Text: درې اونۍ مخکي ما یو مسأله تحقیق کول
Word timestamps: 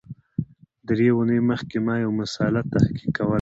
درې 0.87 1.07
اونۍ 1.15 1.39
مخکي 1.49 1.77
ما 1.85 1.95
یو 2.03 2.11
مسأله 2.21 2.61
تحقیق 2.73 3.03
کول 3.15 3.29